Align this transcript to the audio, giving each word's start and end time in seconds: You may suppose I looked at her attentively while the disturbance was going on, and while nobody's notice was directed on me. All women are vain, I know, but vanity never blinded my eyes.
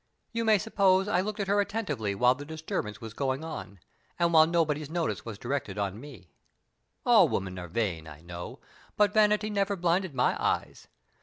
You 0.31 0.45
may 0.45 0.57
suppose 0.57 1.07
I 1.07 1.21
looked 1.21 1.39
at 1.39 1.47
her 1.47 1.61
attentively 1.61 2.15
while 2.15 2.33
the 2.33 2.43
disturbance 2.43 2.99
was 3.01 3.13
going 3.13 3.43
on, 3.43 3.79
and 4.17 4.33
while 4.33 4.47
nobody's 4.47 4.89
notice 4.89 5.25
was 5.25 5.37
directed 5.37 5.77
on 5.77 6.01
me. 6.01 6.31
All 7.05 7.29
women 7.29 7.59
are 7.59 7.67
vain, 7.67 8.07
I 8.07 8.21
know, 8.21 8.57
but 8.97 9.13
vanity 9.13 9.51
never 9.51 9.75
blinded 9.75 10.15
my 10.15 10.35
eyes. 10.43 10.87